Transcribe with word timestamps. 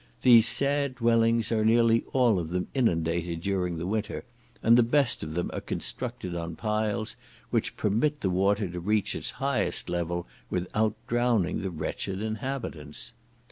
These 0.23 0.47
sad 0.47 0.95
dwellings 0.95 1.51
are 1.51 1.63
nearly 1.63 2.03
all 2.11 2.39
of 2.39 2.49
them 2.49 2.69
inundated 2.73 3.39
during 3.41 3.77
the 3.77 3.85
winter, 3.85 4.23
and 4.63 4.75
the 4.75 4.81
best 4.81 5.21
of 5.21 5.35
them 5.35 5.51
are 5.53 5.61
constructed 5.61 6.33
on 6.33 6.55
piles, 6.55 7.15
which 7.51 7.77
permit 7.77 8.21
the 8.21 8.31
water 8.31 8.67
to 8.67 8.79
reach 8.79 9.13
its 9.13 9.29
highest 9.37 9.89
level 9.91 10.25
without 10.49 10.95
drowning 11.05 11.59
the 11.61 11.69
wretched 11.69 12.19
inhabitants. 12.19 13.13